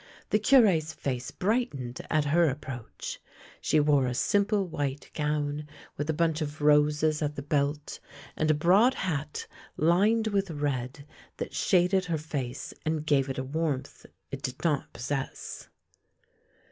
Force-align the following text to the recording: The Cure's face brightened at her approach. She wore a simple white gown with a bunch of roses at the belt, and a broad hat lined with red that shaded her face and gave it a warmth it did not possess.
The 0.31 0.39
Cure's 0.39 0.93
face 0.93 1.29
brightened 1.29 2.01
at 2.09 2.25
her 2.33 2.49
approach. 2.49 3.19
She 3.61 3.79
wore 3.79 4.07
a 4.07 4.15
simple 4.15 4.67
white 4.67 5.11
gown 5.13 5.67
with 5.95 6.09
a 6.09 6.11
bunch 6.13 6.41
of 6.41 6.59
roses 6.59 7.21
at 7.21 7.35
the 7.35 7.43
belt, 7.43 7.99
and 8.35 8.49
a 8.49 8.55
broad 8.55 8.95
hat 8.95 9.45
lined 9.77 10.25
with 10.25 10.49
red 10.49 11.05
that 11.37 11.53
shaded 11.53 12.05
her 12.05 12.17
face 12.17 12.73
and 12.83 13.05
gave 13.05 13.29
it 13.29 13.37
a 13.37 13.43
warmth 13.43 14.07
it 14.31 14.41
did 14.41 14.63
not 14.63 14.91
possess. 14.91 15.69